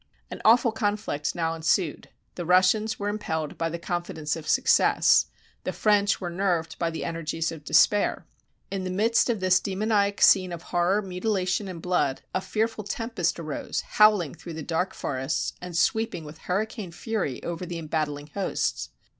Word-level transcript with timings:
An 0.31 0.41
awful 0.43 0.71
conflict 0.71 1.35
now 1.35 1.53
ensued. 1.53 2.09
The 2.33 2.43
Russians 2.43 2.97
were 2.97 3.07
impelled 3.07 3.55
by 3.55 3.69
the 3.69 3.77
confidence 3.77 4.35
of 4.35 4.49
success; 4.49 5.27
the 5.63 5.71
French 5.71 6.19
were 6.19 6.31
nerved 6.31 6.79
by 6.79 6.89
the 6.89 7.03
energies 7.05 7.51
of 7.51 7.63
despair. 7.63 8.25
In 8.71 8.83
the 8.83 8.89
midst 8.89 9.29
of 9.29 9.41
this 9.41 9.59
demoniac 9.59 10.19
scene 10.19 10.51
of 10.51 10.63
horror, 10.63 11.03
mutilation, 11.03 11.67
and 11.67 11.83
blood, 11.83 12.23
a 12.33 12.41
fear 12.41 12.67
ful 12.67 12.83
tempest 12.83 13.37
arose, 13.39 13.81
howling 13.81 14.33
through 14.33 14.53
the 14.53 14.63
dark 14.63 14.95
forests, 14.95 15.53
and 15.61 15.77
sweeping 15.77 16.23
with 16.25 16.39
hurricane 16.39 16.91
fury 16.91 17.43
over 17.43 17.63
the 17.63 17.77
embattling 17.77 18.31
hosts. 18.33 18.89